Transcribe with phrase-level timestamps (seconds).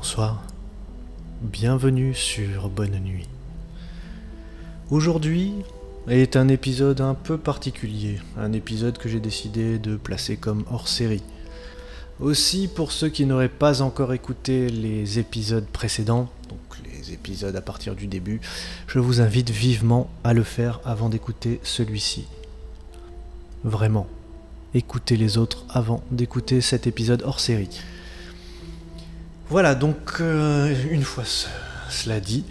[0.00, 0.42] bonsoir.
[1.42, 3.28] Bienvenue sur Bonne Nuit.
[4.90, 5.52] Aujourd'hui
[6.08, 10.88] est un épisode un peu particulier, un épisode que j'ai décidé de placer comme hors
[10.88, 11.22] série.
[12.18, 17.60] Aussi, pour ceux qui n'auraient pas encore écouté les épisodes précédents, donc les épisodes à
[17.60, 18.40] partir du début,
[18.86, 22.26] je vous invite vivement à le faire avant d'écouter celui-ci.
[23.64, 24.06] Vraiment,
[24.72, 27.82] écoutez les autres avant d'écouter cet épisode hors série.
[29.50, 31.24] Voilà, donc euh, une fois
[31.88, 32.44] cela dit,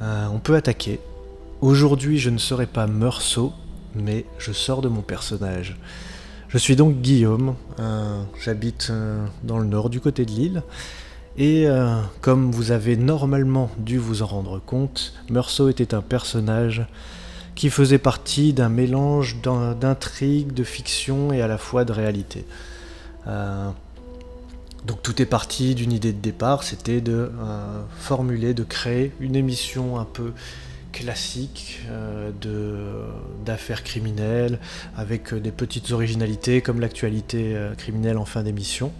[0.00, 1.00] euh, on peut attaquer.
[1.60, 3.52] Aujourd'hui, je ne serai pas Meursault,
[3.96, 5.76] mais je sors de mon personnage.
[6.46, 8.92] Je suis donc Guillaume, euh, j'habite
[9.42, 10.62] dans le nord du côté de l'île,
[11.36, 11.66] et
[12.20, 16.86] comme vous avez normalement dû vous en rendre compte, Meursault était un personnage
[17.56, 22.44] qui faisait partie d'un mélange d'intrigue, de fiction et à la fois de réalité.
[24.84, 29.36] Donc tout est parti d'une idée de départ, c'était de euh, formuler, de créer une
[29.36, 30.32] émission un peu
[30.92, 32.30] classique euh,
[33.44, 34.58] d'affaires criminelles,
[34.96, 38.92] avec euh, des petites originalités comme l'actualité criminelle en fin d'émission,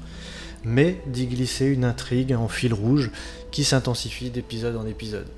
[0.65, 3.11] mais d'y glisser une intrigue en fil rouge
[3.51, 5.29] qui s'intensifie d'épisode en épisode.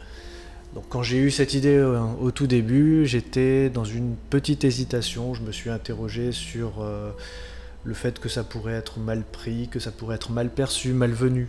[0.75, 1.79] Donc quand j'ai eu cette idée
[2.21, 6.83] au tout début, j'étais dans une petite hésitation, je me suis interrogé sur
[7.85, 11.49] le fait que ça pourrait être mal pris, que ça pourrait être mal perçu, malvenu.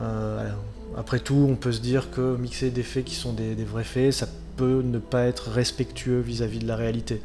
[0.00, 0.50] Euh,
[0.96, 4.12] après tout, on peut se dire que mixer des faits qui sont des, vrais faits,
[4.12, 7.20] ça peut ne pas être respectueux vis-à-vis de la réalité.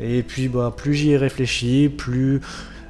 [0.00, 2.40] Et puis, bah, plus j'y ai réfléchi, plus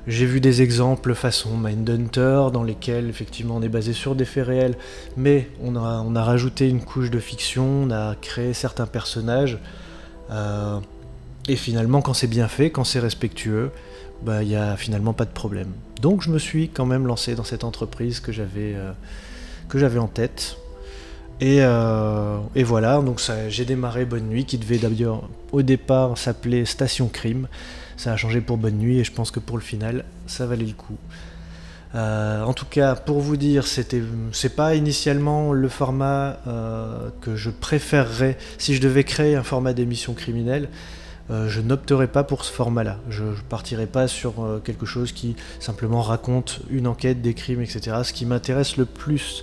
[0.07, 4.47] j'ai vu des exemples façon Mindhunter, dans lesquels effectivement on est basé sur des faits
[4.47, 4.77] réels,
[5.17, 9.59] mais on a, rajouté une couche de fiction, on a créé certains personnages.
[10.31, 10.79] Euh,
[11.49, 13.71] et finalement, quand c'est bien fait, quand c'est respectueux,
[14.25, 15.73] bah, il n'y a finalement pas de problème.
[16.01, 20.57] Donc je me suis quand même lancé dans cette entreprise que j'avais euh, en tête.
[21.41, 27.09] Et, euh, voilà, donc j'ai démarré Bonne Nuit, qui devait d'ailleurs au départ s'appeler Station
[27.09, 27.49] Crime.
[27.97, 30.65] Ça a changé pour Bonne Nuit et je pense que pour le final, ça valait
[30.65, 30.97] le coup.
[31.95, 34.03] Euh, en tout cas, pour vous dire, c'était,
[34.33, 36.39] c'est pas initialement le format
[37.21, 40.69] que je préférerais si je devais créer un format d'émission criminelle.
[41.31, 42.99] Euh, je n'opterai pas pour ce format-là.
[43.09, 47.63] Je ne partirai pas sur euh, quelque chose qui simplement raconte une enquête, des crimes,
[47.63, 47.99] etc.
[48.03, 49.43] Ce qui m'intéresse le plus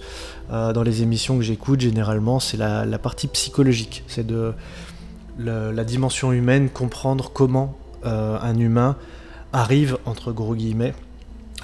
[0.51, 4.03] euh, dans les émissions que j'écoute, généralement, c'est la, partie psychologique.
[4.07, 4.53] C'est de
[5.39, 8.95] la dimension humaine, comprendre comment un humain
[9.53, 10.93] arrive, entre gros guillemets,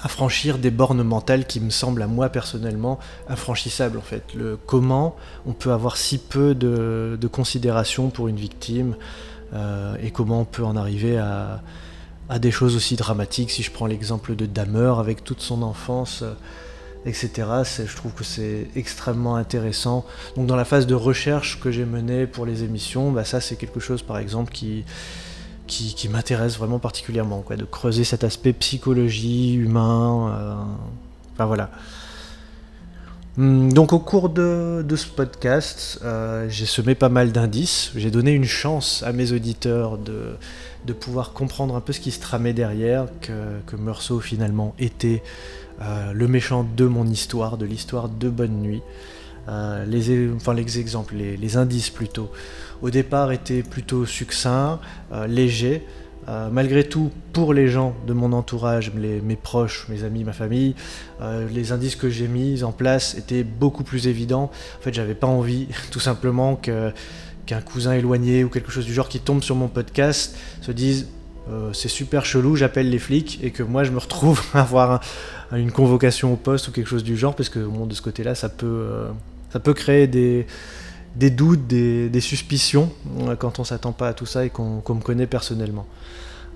[0.02, 2.98] à franchir des bornes mentales qui me semblent à moi personnellement
[3.28, 4.34] infranchissables en fait.
[4.34, 8.96] Le comment on peut avoir si peu de considération pour une victime,
[9.54, 11.60] et comment on peut en arriver à,
[12.38, 13.50] des choses aussi dramatiques.
[13.50, 16.34] Si je prends l'exemple de Damer avec toute son enfance, euh,
[17.06, 17.48] etc.
[17.86, 20.04] Je trouve que c'est extrêmement intéressant.
[20.36, 23.56] Donc dans la phase de recherche que j'ai menée pour les émissions, bah, ça c'est
[23.56, 24.84] quelque chose par exemple qui,
[25.66, 30.34] qui, m'intéresse vraiment particulièrement, quoi, de creuser cet aspect psychologie, humain.
[30.34, 30.54] Euh,
[31.34, 31.70] enfin voilà.
[33.38, 38.32] Hmm, donc au cours de, ce podcast, euh, j'ai semé pas mal d'indices, j'ai donné
[38.32, 43.06] une chance à mes auditeurs de, pouvoir comprendre un peu ce qui se tramait derrière,
[43.20, 45.22] que, Meursault finalement était
[45.80, 48.82] euh, le méchant de mon histoire, de l'histoire de Bonne Nuit.
[49.48, 52.32] Euh, les exemples, les, indices plutôt,
[52.82, 54.80] au départ étaient plutôt succincts,
[55.28, 55.86] légers,
[56.28, 60.74] euh, malgré tout, pour les gens de mon entourage, mes proches, mes amis, ma famille,
[61.22, 64.50] euh, les indices que j'ai mis en place étaient beaucoup plus évidents.
[64.78, 69.08] En fait, j'avais pas envie, tout simplement, qu'un cousin éloigné ou quelque chose du genre
[69.08, 71.08] qui tombe sur mon podcast se dise
[71.50, 75.00] euh, c'est super chelou, j'appelle les flics et que moi je me retrouve à avoir
[75.52, 78.50] une convocation au poste ou quelque chose du genre, parce que de ce côté-là, ça
[78.50, 79.06] peut,
[79.50, 80.46] ça peut créer des,
[81.18, 82.90] des doutes, des, suspicions
[83.38, 85.86] quand on s'attend pas à tout ça et qu'on me connaît personnellement.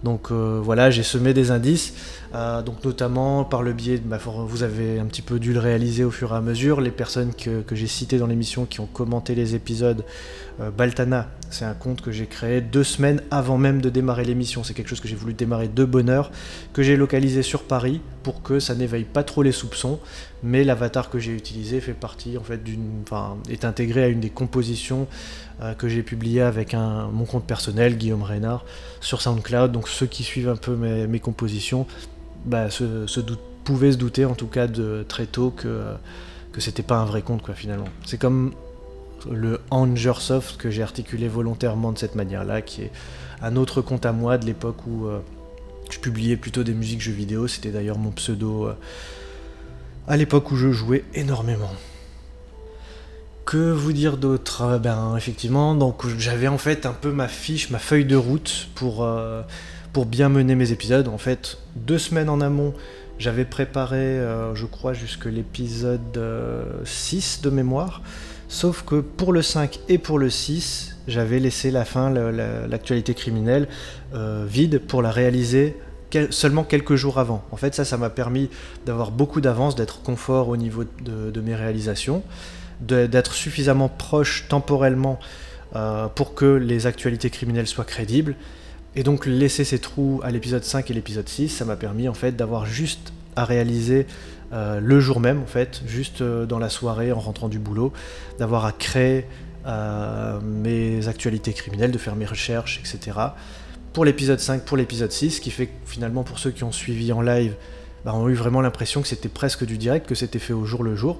[0.02, 1.94] Donc euh, voilà, j'ai semé des indices,
[2.34, 5.60] euh, donc notamment par le biais, de, bah, vous avez un petit peu dû le
[5.60, 8.86] réaliser au fur et à mesure, les personnes que, j'ai citées dans l'émission qui ont
[8.86, 10.04] commenté les épisodes,
[10.60, 14.64] euh, Baltana, c'est un compte que j'ai créé deux semaines avant même de démarrer l'émission,
[14.64, 16.32] c'est quelque chose que j'ai voulu démarrer de bonne heure,
[16.72, 20.00] que j'ai localisé sur Paris pour que ça n'éveille pas trop les soupçons,
[20.42, 24.20] mais l'avatar que j'ai utilisé fait partie en fait d'une, enfin, est intégré à une
[24.20, 25.06] des compositions
[25.60, 28.64] euh, que j'ai publié avec un, mon compte personnel, Guillaume Reynard,
[29.00, 29.72] sur SoundCloud.
[29.72, 31.86] Donc ceux qui suivent un peu mes, compositions
[32.44, 33.06] bah, se,
[33.64, 35.84] pouvaient se douter en tout cas de très tôt que,
[36.52, 37.88] que c'était pas un vrai compte quoi finalement.
[38.04, 38.52] C'est comme
[39.30, 42.90] le Angersoft que j'ai articulé volontairement de cette manière-là, qui est
[43.40, 45.20] un autre compte à moi de l'époque où euh,
[45.90, 47.46] je publiais plutôt des musiques jeux vidéo.
[47.46, 48.66] C'était d'ailleurs mon pseudo.
[48.66, 48.74] Euh,
[50.08, 51.70] à l'époque où je jouais énormément.
[53.44, 54.62] Que vous dire d'autre?
[54.62, 58.68] Euh, Ben effectivement, donc j'avais en fait un peu ma fiche, ma feuille de route
[58.74, 59.42] pour, euh,
[60.06, 61.08] bien mener mes épisodes.
[61.08, 62.72] En fait, deux semaines en amont,
[63.18, 66.20] j'avais préparé, euh, je crois, jusque l'épisode
[66.84, 68.00] 6 de mémoire.
[68.48, 73.66] Sauf que pour le 5 et pour le 6, j'avais laissé la fin, l'actualité criminelle,
[74.46, 75.76] vide pour la réaliser
[76.30, 77.44] seulement quelques jours avant.
[77.50, 78.50] En fait, ça, ça m'a permis
[78.86, 82.22] d'avoir beaucoup d'avance, d'être confort au niveau de, mes réalisations,
[82.80, 85.18] d'être suffisamment proche temporellement
[85.76, 88.34] euh, pour que les actualités criminelles soient crédibles.
[88.94, 92.14] Et donc laisser ces trous à l'épisode 5 et l'épisode 6, ça m'a permis en
[92.14, 94.06] fait d'avoir juste à réaliser
[94.52, 97.92] euh, le jour même, en fait, juste euh, dans la soirée en rentrant du boulot,
[98.38, 99.26] d'avoir à créer
[100.42, 103.12] mes actualités criminelles, de faire mes recherches, etc
[103.92, 106.72] pour l'épisode 5, pour l'épisode 6, ce qui fait que finalement pour ceux qui ont
[106.72, 107.54] suivi en live,
[108.04, 110.82] bah, ont eu vraiment l'impression que c'était presque du direct, que c'était fait au jour
[110.82, 111.18] le jour.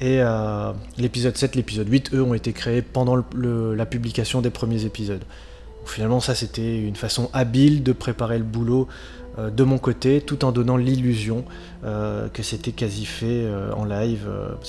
[0.00, 4.84] Et euh, l'épisode 7, l'épisode 8, eux, ont été créés pendant la publication des premiers
[4.84, 5.22] épisodes.
[5.86, 8.88] finalement, ça, c'était une façon habile de préparer le boulot
[9.38, 11.44] euh, de mon côté, tout en donnant l'illusion
[11.84, 14.28] euh, que c'était quasi fait euh, en live.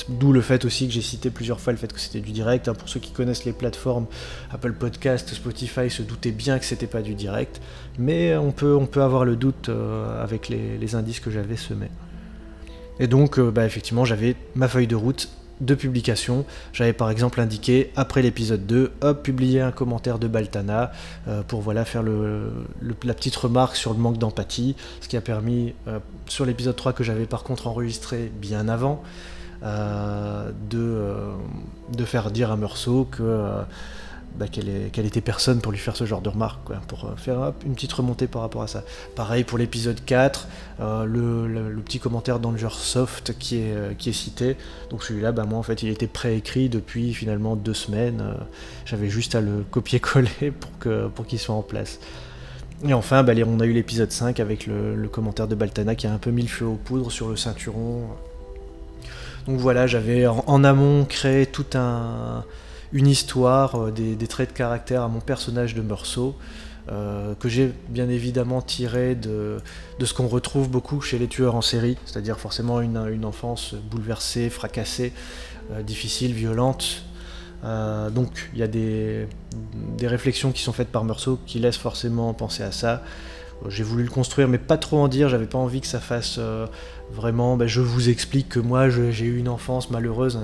[0.10, 2.68] D'où le fait aussi que j'ai cité plusieurs fois le fait que c'était du direct.
[2.68, 2.74] Hein.
[2.74, 4.06] Pour ceux qui connaissent les plateformes
[4.52, 7.62] Apple Podcast, Spotify, se doutaient bien que c'était pas du direct,
[7.98, 9.70] mais on peut, on peut avoir le doute
[10.22, 11.90] avec les, indices que j'avais semés.
[13.00, 15.30] Et donc, bah, effectivement, j'avais ma feuille de route
[15.62, 16.46] de publication.
[16.74, 20.92] J'avais par exemple indiqué après l'épisode 2, hop, publier un commentaire de Baltana
[21.28, 22.52] euh, pour voilà faire le,
[23.04, 26.94] la petite remarque sur le manque d'empathie, ce qui a permis euh, sur l'épisode 3
[26.94, 29.04] que j'avais par contre enregistré bien avant
[29.64, 31.06] euh, de,
[31.96, 33.64] de faire dire à Meursault que
[34.36, 37.76] bah, qu'elle était personne pour lui faire ce genre de remarques, pour euh, faire une
[37.76, 38.84] petite remontée par rapport à ça.
[39.16, 40.48] Pareil pour l'épisode 4,
[40.80, 44.58] euh, le, petit commentaire d'Angersoft qui est, euh, qui est cité.
[44.90, 48.24] Donc celui-là, bah, moi en fait, il était préécrit depuis finalement deux semaines.
[48.86, 50.52] J'avais juste à le copier-coller
[51.16, 52.00] pour qu'il soit en place.
[52.88, 56.14] Et enfin, bah, on a eu l'épisode 5 avec le, commentaire de Baltana qui a
[56.14, 58.08] un peu mis le feu aux poudres sur le ceinturon.
[59.46, 62.44] Donc voilà, j'avais en amont créé tout un
[62.94, 66.36] une histoire, euh, des, traits de caractère à mon personnage de Meursault,
[66.92, 69.58] euh, que j'ai bien évidemment tiré de,
[70.04, 75.12] ce qu'on retrouve beaucoup chez les tueurs en série, c'est-à-dire forcément une, enfance bouleversée, fracassée,
[75.72, 77.04] euh, difficile, violente.
[77.64, 79.28] donc il y a des,
[80.02, 83.04] réflexions qui sont faites par Meursault qui laissent forcément penser à ça.
[83.70, 85.30] J'ai voulu le construire, mais pas trop en dire.
[85.30, 86.38] J'avais pas envie que ça fasse
[87.14, 87.56] vraiment.
[87.56, 90.38] Ben, je vous explique que moi j'ai eu une enfance malheureuse.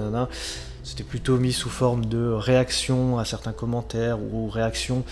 [0.89, 5.03] C'était plutôt mis sous forme de réaction à certains commentaires ou réaction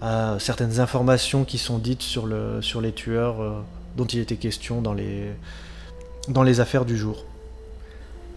[0.00, 3.60] à certaines informations qui sont dites sur, le, sur les tueurs euh,
[3.98, 7.26] dont il était question dans les affaires du jour.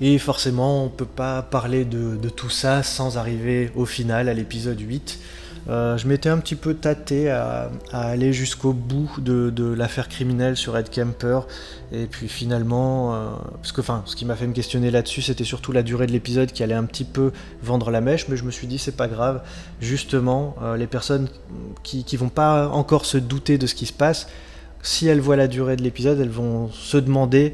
[0.01, 4.33] Et forcément, on ne peut pas parler de, tout ça sans arriver au final, à
[4.33, 5.19] l'épisode 8,
[5.67, 10.77] euh, je m'étais un petit peu tâté à, aller jusqu'au bout de, l'affaire criminelle sur
[10.77, 11.41] Ed Kemper.
[11.91, 15.43] Et puis finalement, euh, parce que enfin, ce qui m'a fait me questionner là-dessus, c'était
[15.43, 17.31] surtout la durée de l'épisode qui allait un petit peu
[17.61, 18.29] vendre la mèche.
[18.29, 19.41] Mais je me suis dit, c'est pas grave.
[19.81, 21.27] Justement, euh, les personnes
[21.83, 24.27] qui, qui vont pas encore se douter de ce qui se passe,
[24.81, 27.53] si elles voient la durée de l'épisode, elles vont se demander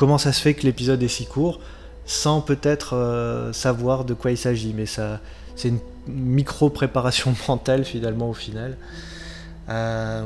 [0.00, 1.60] comment ça se fait que l'épisode est si court,
[2.06, 4.72] sans peut-être savoir de quoi il s'agit.
[4.72, 5.78] Mais c'est une
[6.08, 8.78] micro-préparation mentale finalement au final.
[9.68, 10.24] Euh,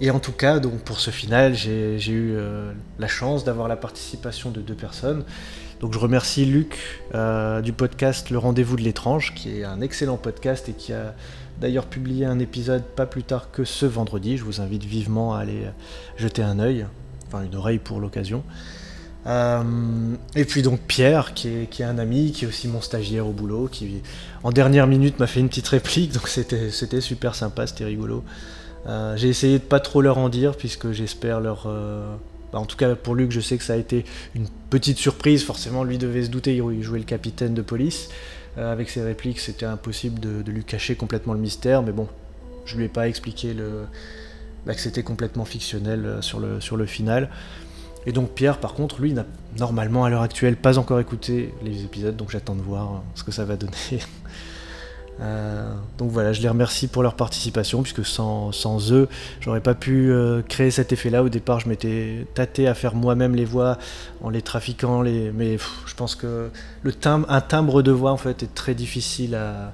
[0.00, 3.76] et en tout cas, donc pour ce final, j'ai eu euh, la chance d'avoir la
[3.76, 5.24] participation de deux personnes.
[5.80, 6.78] Donc je remercie Luc
[7.14, 11.14] euh, du podcast Le Rendez-vous de l'étrange, qui est un excellent podcast et qui a
[11.60, 14.36] d'ailleurs publié un épisode pas plus tard que ce vendredi.
[14.36, 15.66] Je vous invite vivement à aller
[16.16, 16.86] jeter un œil,
[17.26, 18.42] enfin une oreille pour l'occasion.
[19.26, 23.32] Euh, et puis donc Pierre, qui est, un ami, qui est aussi mon stagiaire au
[23.32, 24.02] boulot, qui
[24.42, 28.24] en dernière minute m'a fait une petite réplique, donc c'était super sympa, c'était rigolo.
[28.86, 31.64] Euh, j'ai essayé de pas trop leur en dire, puisque j'espère leur...
[31.66, 32.14] Euh,
[32.52, 34.04] bah, en tout cas pour Luc, je sais que ça a été
[34.34, 38.10] une petite surprise, forcément lui devait se douter, il jouait le capitaine de police.
[38.58, 42.08] avec ses répliques, c'était impossible de, lui cacher complètement le mystère, mais bon,
[42.66, 43.56] je lui ai pas expliqué
[44.66, 47.30] bah, que c'était complètement fictionnel sur le, sur le final.
[48.06, 49.24] Et donc Pierre, par contre, lui, n'a
[49.58, 53.32] normalement à l'heure actuelle pas encore écouté les épisodes, donc j'attends de voir ce que
[53.32, 53.72] ça va donner.
[55.20, 58.50] Euh, donc voilà, je les remercie pour leur participation, puisque sans,
[58.92, 59.08] eux,
[59.40, 61.22] j'aurais pas pu euh, créer cet effet-là.
[61.22, 63.78] Au départ, je m'étais tâté à faire moi-même les voix
[64.22, 65.30] en les trafiquant, les...
[65.30, 65.56] mais
[65.86, 66.50] je pense que
[66.82, 69.72] le timbre, un timbre de voix en fait est très difficile à,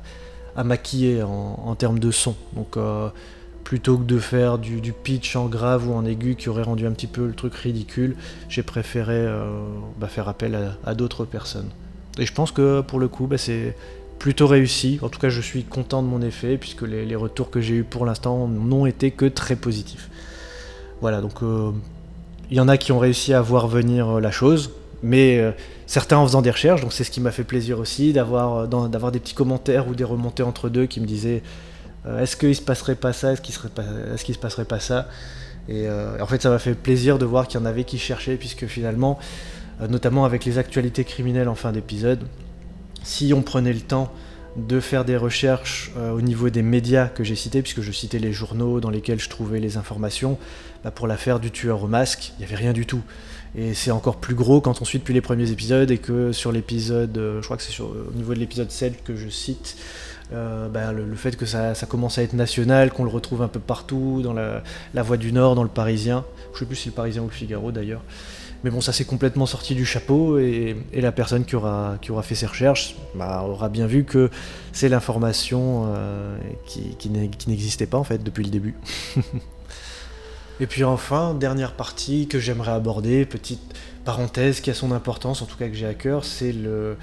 [0.62, 2.34] maquiller en, termes de son.
[2.52, 3.08] Donc euh,
[3.70, 6.90] plutôt que de faire du, pitch en grave ou en aigu qui aurait rendu un
[6.90, 8.16] petit peu le truc ridicule,
[8.48, 9.44] j'ai préféré euh,
[9.96, 11.68] bah, faire appel à, d'autres personnes.
[12.18, 13.76] Et je pense que pour le coup, bah, c'est
[14.18, 14.98] plutôt réussi.
[15.02, 17.84] En tout cas, je suis content de mon effet, puisque les, retours que j'ai eus
[17.84, 20.10] pour l'instant n'ont été que très positifs.
[21.00, 21.70] Voilà, donc euh,
[22.50, 24.72] il y en a qui ont réussi à voir venir euh, la chose,
[25.04, 25.40] mais
[25.86, 29.20] certains en faisant des recherches, donc c'est ce qui m'a fait plaisir aussi, d'avoir, des
[29.20, 31.44] petits commentaires ou des remontées entre deux qui me disaient
[32.06, 33.32] est-ce qu'il se passerait pas ça?
[33.32, 35.08] Est-ce qu'il se passerait pas ça?
[35.68, 37.98] Et, euh, en fait, ça m'a fait plaisir de voir qu'il y en avait qui
[37.98, 39.18] cherchaient, puisque finalement,
[39.80, 42.26] euh, notamment avec les actualités criminelles en fin d'épisode,
[43.02, 44.12] si on prenait le temps
[44.56, 48.32] de faire des recherches au niveau des médias que j'ai cités, puisque je citais les
[48.32, 50.38] journaux dans lesquels je trouvais les informations,
[50.82, 53.00] bah, pour l'affaire du tueur au masque, il n'y avait rien du tout.
[53.54, 56.50] Et c'est encore plus gros quand on suit depuis les premiers épisodes et que sur
[56.50, 59.76] l'épisode, je crois que c'est au niveau de l'épisode 7 que je cite,
[60.32, 63.60] euh, bah, le, fait que ça, commence à être national, qu'on le retrouve un peu
[63.60, 64.62] partout, dans la,
[65.02, 66.24] Voix du Nord, dans le Parisien.
[66.54, 68.02] Je sais plus si le Parisien ou le Figaro d'ailleurs.
[68.62, 72.22] Mais bon, ça s'est complètement sorti du chapeau et, la personne qui aura, qui aura
[72.22, 74.28] fait ses recherches bah, aura bien vu que
[74.72, 77.10] c'est l'information euh, qui
[77.48, 78.74] n'existait pas en fait depuis le début.
[80.60, 83.62] et puis enfin, dernière partie que j'aimerais aborder, petite
[84.04, 86.96] parenthèse qui a son importance, en tout cas que j'ai à cœur, c'est le,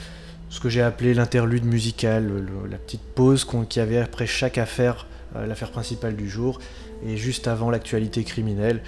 [0.49, 5.07] ce que j'ai appelé l'interlude musical, la petite pause qu'il y avait après chaque affaire,
[5.35, 6.59] euh, l'affaire principale du jour,
[7.05, 8.81] et juste avant l'actualité criminelle.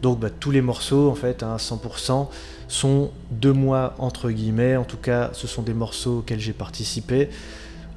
[0.00, 2.28] Donc bah, tous les morceaux, en fait, à 100%,
[2.68, 4.76] sont de moi, entre guillemets.
[4.76, 7.28] En tout cas, ce sont des morceaux auxquels j'ai participé.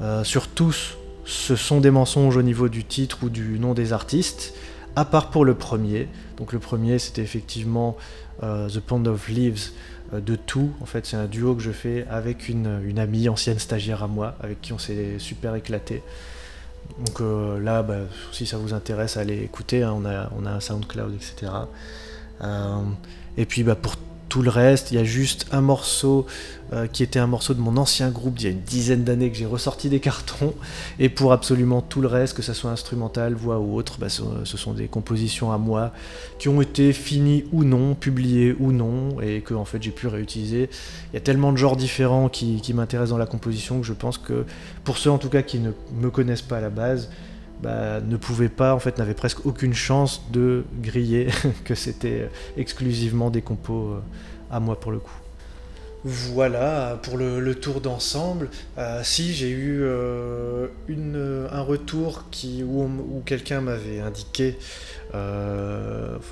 [0.01, 3.93] Euh, sur tous, ce sont des mensonges au niveau du titre ou du nom des
[3.93, 4.53] artistes,
[4.95, 6.07] à part pour le premier.
[6.37, 7.95] Donc le premier, c'était effectivement
[8.41, 9.71] The Pond of Leaves
[10.13, 10.71] euh, de tout.
[10.81, 14.35] En fait, c'est un duo que je fais avec une, amie, ancienne stagiaire à moi,
[14.39, 16.03] avec qui on s'est super éclaté.
[16.99, 18.01] Donc euh, là, bah,
[18.31, 19.81] si ça vous intéresse, allez écouter.
[19.81, 19.95] Hein.
[19.95, 21.51] on, a, un SoundCloud, etc.
[22.41, 22.81] Euh,
[23.37, 23.95] et puis bah, pour
[24.35, 26.25] tout le reste, il y a juste un morceau
[26.73, 29.31] euh, qui était un morceau de mon ancien groupe d'il y a une dizaine d'années
[29.31, 30.53] que j'ai ressorti des cartons.
[30.99, 34.57] Et pour absolument tout le reste, que ce soit instrumental, voix ou autre, bah, ce,
[34.57, 35.93] sont des compositions à moi
[36.37, 40.07] qui ont été finies ou non, publiées ou non, et que en fait j'ai pu
[40.07, 40.69] réutiliser.
[41.13, 43.93] Il y a tellement de genres différents qui, qui m'intéressent dans la composition que je
[43.93, 44.43] pense que
[44.83, 47.09] pour ceux en tout cas qui ne me connaissent pas à la base,
[47.65, 51.29] bah, ne pouvait pas, en fait, n'avait presque aucune chance de griller,
[51.65, 54.01] que c'était exclusivement des compos euh,
[54.51, 55.17] à moi pour le coup.
[56.03, 58.51] Voilà pour le, tour d'ensemble.
[58.77, 60.67] Euh, si j'ai eu euh,
[61.51, 62.87] un retour qui, où,
[63.25, 64.59] quelqu'un m'avait indiqué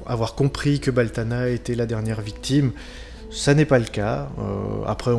[0.05, 2.73] avoir compris que Baltana était la dernière victime,
[3.33, 4.29] ça n'est pas le cas.
[4.39, 5.11] Euh, après,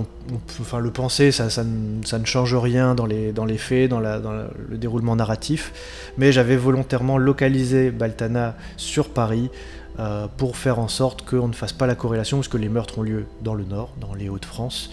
[0.60, 5.72] enfin, le penser, ça, ne, change rien dans les, faits, dans, le déroulement narratif.
[6.16, 9.50] Mais j'avais volontairement localisé Baltana sur Paris
[9.98, 12.98] euh, pour faire en sorte qu'on ne fasse pas la corrélation, parce que les meurtres
[12.98, 14.90] ont lieu dans le nord, dans les Hauts-de-France.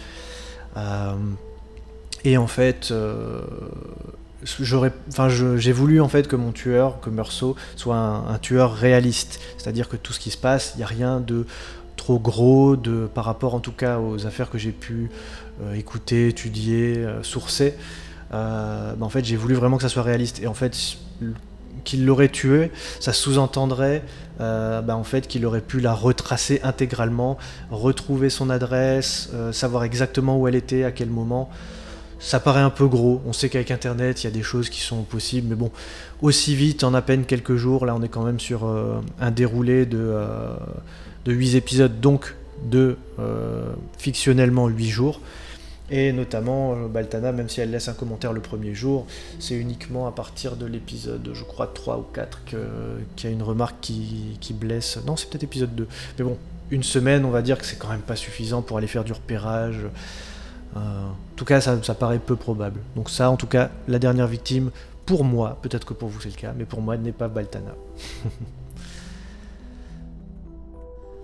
[0.78, 1.14] Euh,
[2.24, 2.92] et en fait,
[4.44, 9.40] j'ai voulu en fait que mon tueur, que Meursault, soit un tueur réaliste.
[9.58, 11.46] C'est-à-dire que tout ce qui se passe, il n'y a rien de
[12.02, 15.12] trop gros de, par rapport en tout cas aux affaires que j'ai pu
[15.62, 17.76] euh, écouter, étudier, euh, sourcer.
[18.34, 20.42] Euh, bah, en fait, j'ai voulu vraiment que ça soit réaliste.
[20.42, 20.76] Et en fait,
[21.84, 24.04] qu'il l'aurait tué, ça sous-entendrait
[24.40, 27.38] bah, en fait qu'il aurait pu la retracer intégralement,
[27.70, 31.52] retrouver son adresse, savoir exactement où elle était, à quel moment.
[32.18, 33.22] Ça paraît un peu gros.
[33.28, 35.70] On sait qu'avec Internet, il y a des choses qui sont possibles, mais bon,
[36.24, 38.66] aussi vite, en à peine quelques jours, là, on est quand même sur
[39.20, 40.12] un déroulé de
[41.26, 45.20] de 8 épisodes, donc de euh, fictionnellement 8 jours.
[45.94, 49.06] Et notamment, euh, Baltana, même si elle laisse un commentaire le premier jour,
[49.40, 52.60] c'est uniquement à partir de l'épisode, je crois, 3 ou 4 qu'il
[53.24, 55.00] y a une remarque qui, blesse.
[55.06, 55.88] Non, c'est peut-être épisode 2.
[56.18, 56.38] Mais bon,
[56.72, 59.12] une semaine, on va dire que c'est quand même pas suffisant pour aller faire du
[59.12, 59.80] repérage.
[60.78, 62.80] Euh, en tout cas, ça, ça, paraît peu probable.
[62.96, 64.72] Donc ça, en tout cas, la dernière victime,
[65.06, 67.76] pour moi, peut-être que pour vous c'est le cas, mais pour moi, n'est pas Baltana.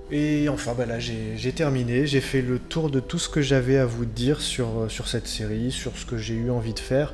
[0.10, 2.08] Et enfin, bah là, j'ai terminé.
[2.08, 5.28] J'ai fait le tour de tout ce que j'avais à vous dire sur, euh, cette
[5.28, 7.14] série, sur ce que j'ai eu envie de faire.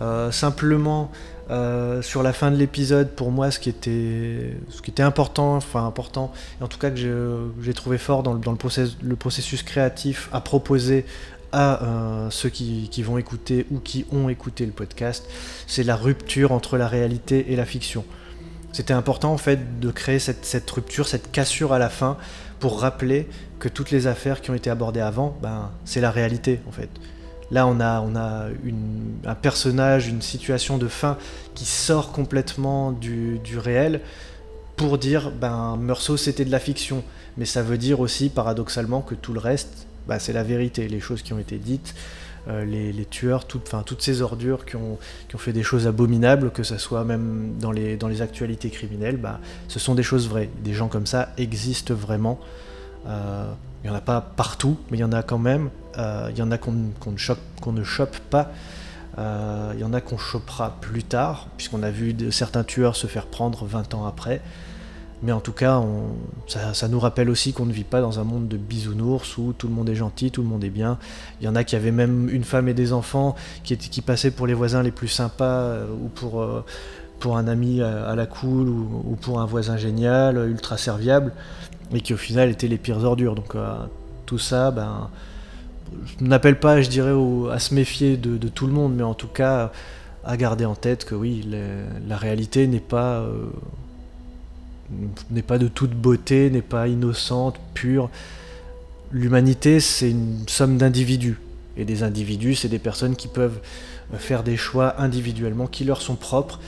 [0.00, 1.10] Euh, simplement,
[1.50, 6.64] euh, sur la fin de l'épisode, pour moi, ce qui était, important, enfin important, et
[6.64, 11.04] en tout cas que j'ai trouvé fort dans, le, processus créatif à proposer
[11.50, 15.26] à ceux qui, vont écouter ou qui ont écouté le podcast,
[15.66, 18.04] c'est la rupture entre la réalité et la fiction.
[18.72, 22.16] C'était important en fait de créer cette, rupture, cette cassure à la fin
[22.60, 26.60] pour rappeler que toutes les affaires qui ont été abordées avant, ben, c'est la réalité
[26.68, 26.90] en fait.
[27.50, 28.48] Là, on a, on a
[29.24, 31.16] un personnage, une situation de fin
[31.54, 34.00] qui sort complètement du, réel
[34.76, 37.02] pour dire, ben, Meursault, c'était de la fiction.
[37.38, 40.88] Mais ça veut dire aussi, paradoxalement, que tout le reste, ben, c'est la vérité.
[40.88, 41.94] Les choses qui ont été dites,
[42.46, 44.98] euh, les, tueurs, toutes ces ordures qui ont,
[45.36, 49.94] fait des choses abominables, que ce soit même dans les, actualités criminelles, ben, ce sont
[49.94, 50.50] des choses vraies.
[50.62, 52.38] Des gens comme ça existent vraiment.
[53.06, 53.52] Euh,
[53.82, 55.70] il n'y en a pas partout, mais il y en a quand même.
[55.98, 58.50] Euh, il y en a qu'on ne, chope, pas.
[59.18, 63.06] Euh, il y en a qu'on chopera plus tard, puisqu'on a vu certains tueurs se
[63.06, 64.40] faire prendre 20 ans après.
[65.22, 65.82] Mais en tout cas,
[66.46, 69.66] ça, nous rappelle aussi qu'on ne vit pas dans un monde de bisounours où tout
[69.66, 70.98] le monde est gentil, tout le monde est bien.
[71.40, 73.34] Il y en a qui avaient même une femme et des enfants
[73.64, 76.46] qui, passaient pour les voisins les plus sympas ou pour,
[77.18, 81.32] pour un ami à, la cool ou, pour un voisin génial, ultra serviable
[81.90, 83.34] mais qui au final étaient les pires ordures.
[83.34, 83.76] Donc euh,
[84.26, 85.10] tout ça, ben,
[86.18, 87.14] je n'appelle pas, je dirais,
[87.52, 89.72] à se méfier de, tout le monde, mais en tout cas
[90.24, 91.48] à garder en tête que oui,
[92.06, 93.46] la réalité n'est pas euh,
[95.30, 98.10] n'est pas de toute beauté, n'est pas innocente, pure.
[99.10, 101.38] L'humanité, c'est une somme d'individus.
[101.76, 103.60] Et des individus, c'est des personnes qui peuvent
[104.18, 106.58] faire des choix individuellement qui leur sont propres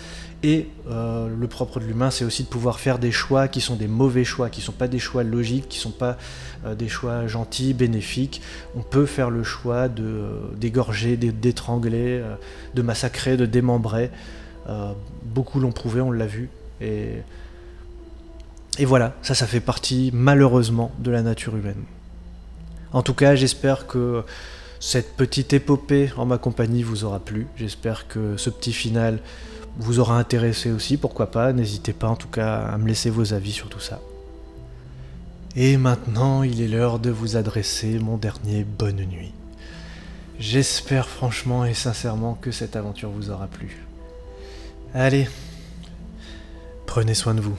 [0.42, 3.76] et euh, le propre de l'humain, c'est aussi de pouvoir faire des choix qui sont
[3.76, 6.16] des mauvais choix, qui ne sont pas des choix logiques, qui ne sont pas
[6.64, 8.40] euh, des choix gentils, bénéfiques.
[8.74, 12.22] On peut faire le choix de euh, d'égorger, d'étrangler,
[12.74, 14.10] de massacrer, de démembrer.
[15.24, 16.48] beaucoup l'ont prouvé, on l'a vu.
[16.80, 17.16] Et,
[18.80, 21.84] et voilà, ça, ça fait partie malheureusement de la nature humaine.
[22.94, 24.24] En tout cas, j'espère que
[24.80, 27.46] cette petite épopée en ma compagnie vous aura plu.
[27.56, 29.18] J'espère que ce petit final
[29.76, 31.52] vous aura intéressé aussi, pourquoi pas.
[31.52, 34.00] N'hésitez pas en tout cas à me laisser vos avis sur tout ça.
[35.56, 39.34] Et maintenant, il est l'heure de vous adresser mon dernier bonne nuit.
[40.38, 43.76] J'espère franchement et sincèrement que cette aventure vous aura plu.
[44.94, 45.28] Allez,
[46.86, 47.58] prenez soin de vous.